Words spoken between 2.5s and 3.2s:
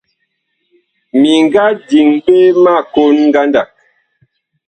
ma kon